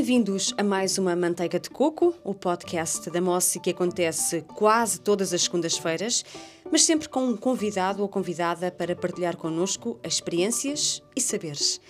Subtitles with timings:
[0.00, 5.34] Bem-vindos a mais uma Manteiga de Coco, o podcast da Mossi que acontece quase todas
[5.34, 6.24] as segundas-feiras,
[6.72, 11.82] mas sempre com um convidado ou convidada para partilhar connosco experiências e saberes.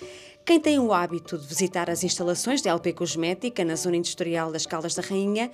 [0.45, 4.67] Quem tem o hábito de visitar as instalações da LP Cosmética na zona industrial das
[4.67, 5.49] Caldas da Rainha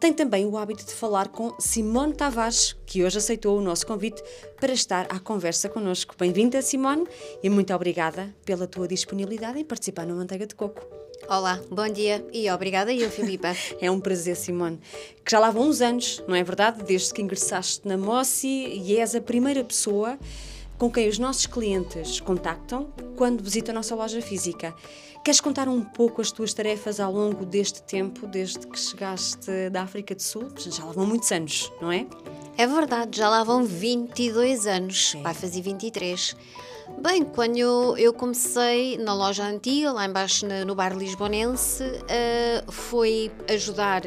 [0.00, 4.22] tem também o hábito de falar com Simone Tavares, que hoje aceitou o nosso convite
[4.58, 6.14] para estar à conversa connosco.
[6.18, 7.06] Bem-vinda, Simone,
[7.42, 11.09] e muito obrigada pela tua disponibilidade em participar no Manteiga de Coco.
[11.28, 13.54] Olá, bom dia e obrigada eu, Filipa.
[13.80, 14.80] é um prazer, Simone.
[15.24, 16.82] Que já lá vão uns anos, não é verdade?
[16.82, 20.18] Desde que ingressaste na Mossi e és a primeira pessoa
[20.78, 24.74] com quem os nossos clientes contactam quando visitam a nossa loja física.
[25.22, 29.82] Queres contar um pouco as tuas tarefas ao longo deste tempo, desde que chegaste da
[29.82, 30.48] África do Sul?
[30.56, 32.06] Já lá vão muitos anos, não é?
[32.56, 36.34] É verdade, já lá vão 22 anos, vai fazer 23.
[36.98, 42.70] Bem, quando eu, eu, comecei na loja antiga, lá embaixo no, no bar lisbonense, uh,
[42.72, 44.02] foi ajudar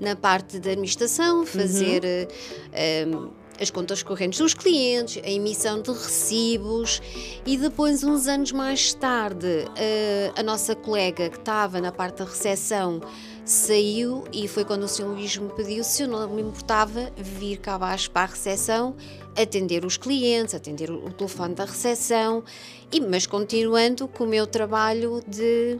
[0.00, 3.26] na parte da administração, fazer uhum.
[3.26, 7.02] uh, as contas correntes dos clientes, a emissão de recibos
[7.44, 12.24] e depois, uns anos mais tarde, uh, a nossa colega que estava na parte da
[12.24, 13.00] recepção
[13.44, 15.06] saiu e foi quando o Sr.
[15.06, 18.94] Luís me pediu se eu não me importava vir cá abaixo para a recepção,
[19.36, 22.44] atender os clientes, atender o telefone da recepção,
[22.92, 25.78] e, mas continuando com o meu trabalho de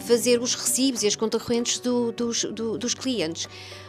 [0.00, 3.48] fazer os recibos e as contas correntes do, dos, do, dos clientes.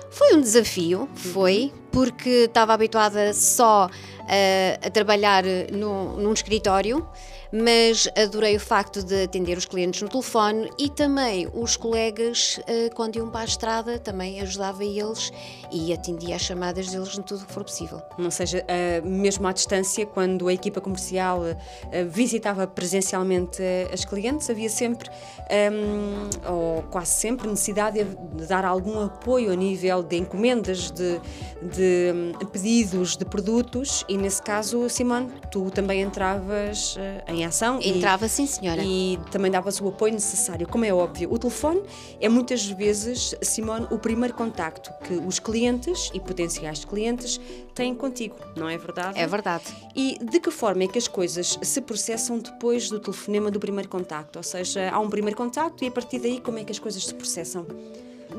[0.09, 3.87] Foi um desafio, foi, porque estava habituada só
[4.27, 7.07] a, a trabalhar no, num escritório
[7.53, 12.89] mas adorei o facto de atender os clientes no telefone e também os colegas, eh,
[12.95, 15.31] quando iam para a estrada, também ajudava eles
[15.71, 18.01] e atendia as chamadas deles em tudo o que for possível.
[18.17, 21.43] Ou seja, eh, mesmo à distância, quando a equipa comercial
[21.91, 23.61] eh, visitava presencialmente
[23.93, 25.07] as clientes, havia sempre,
[25.47, 31.21] ehm, ou quase sempre, necessidade de dar algum apoio a nível de encomendas, de,
[31.61, 36.95] de hum, pedidos de produtos e nesse caso, Simone, tu também entravas
[37.27, 37.79] em ação.
[37.81, 38.81] Entrava, e, sim, senhora.
[38.83, 40.67] E também dava-se o apoio necessário.
[40.67, 41.81] Como é óbvio, o telefone
[42.19, 47.39] é muitas vezes, Simone, o primeiro contacto que os clientes e potenciais clientes
[47.73, 49.19] têm contigo, não é verdade?
[49.19, 49.65] É verdade.
[49.95, 53.89] E de que forma é que as coisas se processam depois do telefonema do primeiro
[53.89, 54.39] contacto?
[54.39, 57.05] Ou seja, há um primeiro contacto e a partir daí como é que as coisas
[57.05, 57.65] se processam?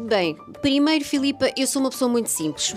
[0.09, 2.75] Bem, primeiro, Filipa, eu sou uma pessoa muito simples.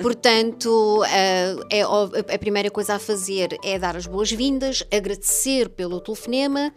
[0.00, 6.72] Portanto, eh, é, a primeira coisa a fazer é dar as boas-vindas, agradecer pelo telefonema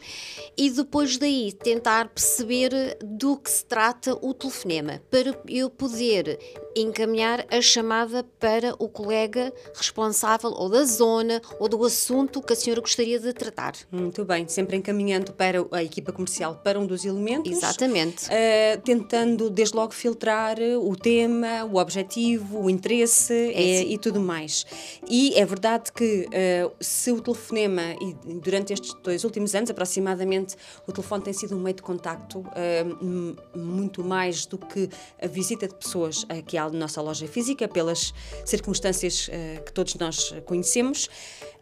[0.57, 6.39] e depois daí tentar perceber do que se trata o telefonema, para eu poder
[6.75, 12.55] encaminhar a chamada para o colega responsável ou da zona ou do assunto que a
[12.55, 13.73] senhora gostaria de tratar.
[13.91, 17.51] Muito bem, sempre encaminhando para a equipa comercial para um dos elementos.
[17.51, 18.25] Exatamente.
[18.25, 23.97] Uh, tentando desde logo filtrar o tema, o objetivo, o interesse é e, eh, e,
[23.97, 24.65] tudo mais.
[25.09, 30.55] E é verdade que uh, se o telefonema, e durante estes dois últimos anos aproximadamente,
[30.85, 34.89] o telefone tem sido um meio de contacto uh, muito mais do que
[35.21, 38.13] a visita de pessoas aqui à nossa loja física, pelas
[38.45, 41.09] circunstâncias uh, que todos nós conhecemos.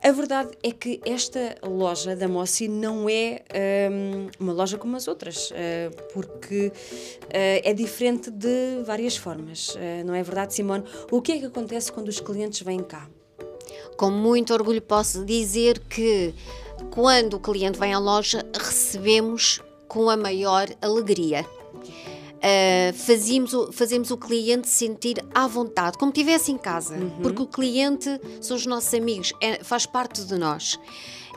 [0.05, 3.41] A verdade é que esta loja da Mossi não é
[3.89, 6.71] um, uma loja como as outras, uh, porque uh,
[7.31, 10.83] é diferente de várias formas, uh, não é verdade, Simone?
[11.09, 13.09] O que é que acontece quando os clientes vêm cá?
[13.97, 16.35] Com muito orgulho posso dizer que
[16.91, 21.43] quando o cliente vem à loja recebemos com a maior alegria
[22.45, 27.21] uh, fazíamos, o, fazemos o cliente sentir à vontade, como estivesse em casa, uhum.
[27.21, 30.79] porque o cliente são os nossos amigos, é, faz parte de nós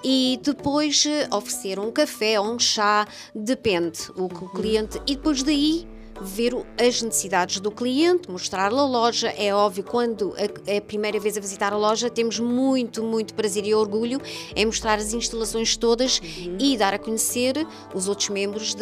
[0.05, 5.01] e depois uh, oferecer um café ou um chá, depende o que o cliente.
[5.07, 5.89] E depois daí
[6.21, 9.29] ver as necessidades do cliente, mostrar-lhe a loja.
[9.31, 10.35] É óbvio, quando
[10.67, 14.21] é a primeira vez a visitar a loja, temos muito, muito prazer e orgulho
[14.55, 16.57] em mostrar as instalações todas uhum.
[16.59, 18.75] e dar a conhecer os outros membros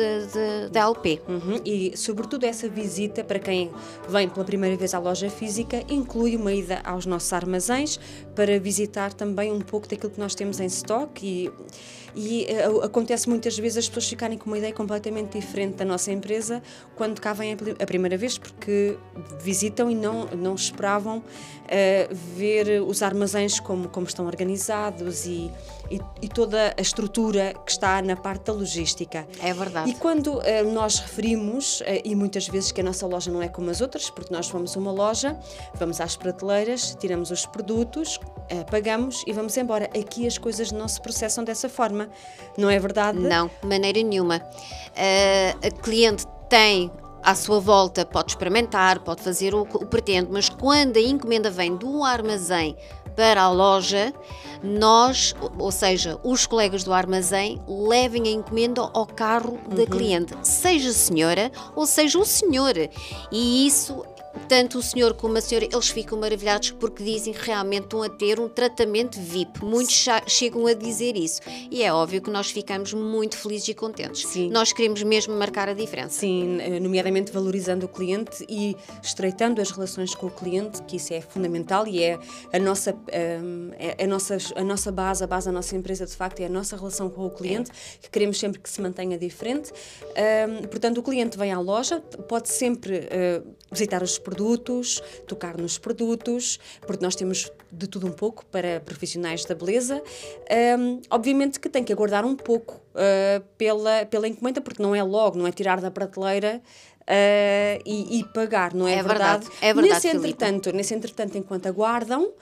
[0.72, 1.20] da LP.
[1.28, 1.60] Uhum.
[1.64, 3.70] E, sobretudo, essa visita para quem
[4.08, 7.98] vem pela primeira vez à loja física inclui uma ida aos nossos armazéns
[8.34, 11.50] para visitar também um pouco daquilo que nós temos em stock e
[12.16, 16.10] e uh, acontece muitas vezes as pessoas ficarem com uma ideia completamente diferente da nossa
[16.10, 16.62] empresa
[16.96, 18.96] quando cá vêm a primeira vez, porque
[19.40, 25.50] visitam e não, não esperavam uh, ver os armazéns como, como estão organizados e,
[25.90, 29.26] e, e, toda a estrutura que está na parte da logística.
[29.42, 29.90] É verdade.
[29.90, 33.70] E quando uh, nós referimos, e muitas vezes que a nossa loja não é como
[33.70, 35.36] as outras, porque nós vamos a uma loja,
[35.74, 38.20] vamos às prateleiras, tiramos os produtos,
[38.70, 39.86] pagamos e vamos embora.
[39.98, 42.08] Aqui as coisas não se processam dessa forma
[42.56, 43.18] não é verdade?
[43.18, 44.36] Não, de maneira nenhuma.
[44.36, 46.90] Uh, a cliente tem
[47.26, 51.74] à sua volta, pode experimentar, pode fazer o que pretende, mas quando a encomenda vem
[51.74, 52.76] do armazém
[53.16, 54.14] para a loja,
[54.62, 59.86] nós, ou seja, os colegas do armazém, levem a encomenda ao carro da uhum.
[59.86, 62.74] cliente, seja senhora ou seja o senhor.
[63.32, 64.04] E isso
[64.48, 68.08] tanto o senhor como a senhora, eles ficam maravilhados porque dizem que realmente estão a
[68.08, 69.64] ter um tratamento VIP.
[69.64, 71.40] Muitos chegam a dizer isso.
[71.70, 74.26] E é óbvio que nós ficamos muito felizes e contentes.
[74.26, 74.50] Sim.
[74.50, 76.20] Nós queremos mesmo marcar a diferença.
[76.20, 81.20] Sim, nomeadamente valorizando o cliente e estreitando as relações com o cliente, que isso é
[81.20, 82.18] fundamental e é
[82.52, 86.14] a nossa, hum, é a nossa, a nossa base, a base da nossa empresa, de
[86.14, 87.74] facto, é a nossa relação com o cliente, é.
[88.02, 89.72] que queremos sempre que se mantenha diferente.
[90.48, 95.78] Um, portanto, o cliente vem à loja, pode sempre uh, visitar os produtos, tocar nos
[95.78, 100.02] produtos, porque nós temos de tudo um pouco para profissionais da beleza.
[100.76, 105.02] Um, obviamente que tem que aguardar um pouco uh, pela, pela encomenda, porque não é
[105.02, 106.62] logo, não é tirar da prateleira
[107.06, 109.44] Uh, e, e, pagar, não é, é verdade?
[109.44, 109.56] verdade?
[109.60, 112.32] É verdade, nesse entretanto, nesse entretanto, enquanto aguardam, uh,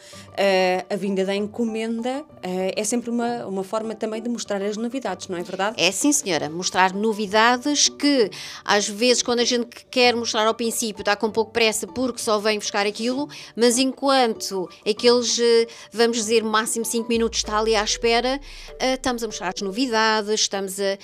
[0.89, 5.29] a vinda da encomenda uh, é sempre uma, uma forma também de mostrar as novidades,
[5.29, 5.77] não é verdade?
[5.79, 6.49] É sim, senhora.
[6.49, 8.31] Mostrar novidades que,
[8.65, 12.39] às vezes, quando a gente quer mostrar ao princípio, está com pouco pressa porque só
[12.39, 15.39] vem buscar aquilo, mas enquanto aqueles,
[15.93, 18.41] vamos dizer, máximo 5 minutos está ali à espera,
[18.81, 20.99] estamos a mostrar as novidades, estamos a,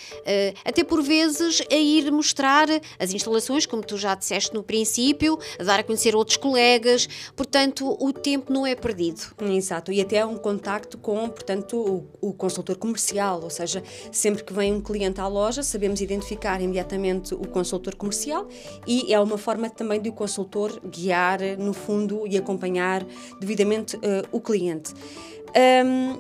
[0.65, 5.65] até por vezes, a ir mostrar as instalações como tu já disseste no princípio, a
[5.65, 9.21] dar a conhecer outros colegas, portanto, o tempo não é perdido.
[9.41, 13.83] Exato, e até um contacto com, portanto, o, o consultor comercial, ou seja,
[14.13, 18.49] sempre que vem um cliente à loja, sabemos identificar imediatamente o consultor comercial
[18.87, 23.05] e é uma forma também de o consultor guiar, no fundo, e acompanhar
[23.41, 24.01] devidamente uh,
[24.33, 24.93] o cliente.
[25.51, 26.19] Um,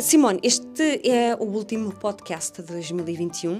[0.00, 3.58] Simone, este é o último podcast de 2021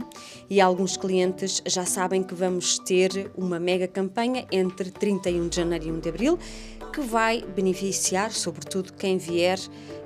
[0.49, 5.87] e alguns clientes já sabem que vamos ter uma mega campanha entre 31 de janeiro
[5.87, 6.38] e 1 de abril
[6.93, 9.58] que vai beneficiar, sobretudo, quem vier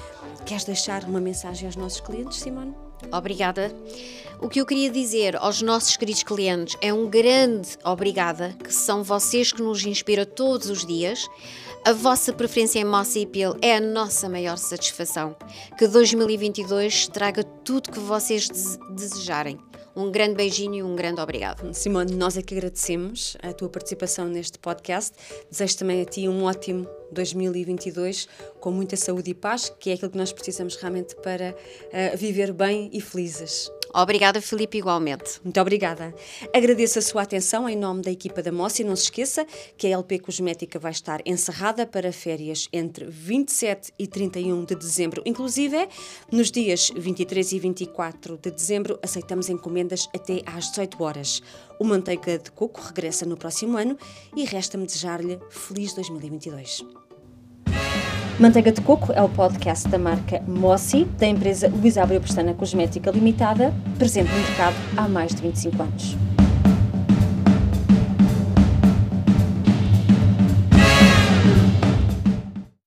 [0.46, 2.75] queres deixar uma mensagem aos nossos clientes, Simone?
[3.13, 3.74] Obrigada.
[4.41, 9.01] O que eu queria dizer aos nossos queridos clientes é um grande obrigada, que são
[9.01, 11.29] vocês que nos inspiram todos os dias.
[11.86, 15.34] A vossa preferência em Mossy Peel é a nossa maior satisfação.
[15.77, 18.50] Que 2022 traga tudo que vocês
[18.89, 19.58] desejarem.
[19.95, 21.71] Um grande beijinho e um grande obrigado.
[21.73, 25.13] Simone, nós é que agradecemos a tua participação neste podcast.
[25.51, 28.27] Desejo também a ti um ótimo 2022
[28.59, 32.51] com muita saúde e paz, que é aquilo que nós precisamos realmente para uh, viver
[32.53, 33.69] bem e felizes.
[33.93, 35.39] Obrigada, Filipe, igualmente.
[35.43, 36.15] Muito obrigada.
[36.51, 39.45] Agradeço a sua atenção em nome da equipa da Moça e não se esqueça
[39.77, 45.21] que a LP Cosmética vai estar encerrada para férias entre 27 e 31 de dezembro.
[45.25, 45.88] Inclusive,
[46.31, 51.43] nos dias 23 e 24 de dezembro, aceitamos encomendas até às 18 horas.
[51.79, 53.95] O Manteiga de Coco regressa no próximo ano
[54.35, 56.83] e resta-me desejar-lhe feliz 2022.
[58.43, 63.09] Manteiga de Coco é o podcast da marca Mossi, da empresa Luís Abreu Pestana Cosmética
[63.09, 66.33] Limitada, presente no mercado há mais de 25 anos.